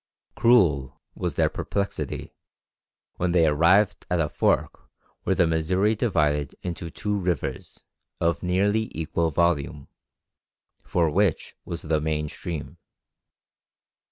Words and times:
Cruel 0.35 0.99
was 1.13 1.35
their 1.35 1.47
perplexity 1.47 2.33
when 3.17 3.33
they 3.33 3.45
arrived 3.45 4.07
at 4.09 4.19
a 4.19 4.29
fork 4.29 4.89
where 5.21 5.35
the 5.35 5.45
Missouri 5.45 5.93
divided 5.93 6.55
into 6.63 6.89
two 6.89 7.19
rivers 7.19 7.83
of 8.19 8.41
nearly 8.41 8.89
equal 8.95 9.29
volume, 9.29 9.89
for 10.81 11.11
which 11.11 11.55
was 11.65 11.83
the 11.83 12.01
main 12.01 12.27
stream? 12.29 12.79